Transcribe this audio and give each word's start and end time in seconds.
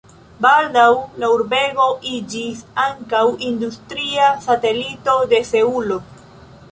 Baldaŭ 0.43 0.85
la 1.23 1.27
urbego 1.33 1.85
iĝis 2.13 2.63
ankaŭ 2.85 3.21
industria 3.49 4.31
satelito 4.47 5.19
de 5.35 5.43
Seulo. 5.51 5.99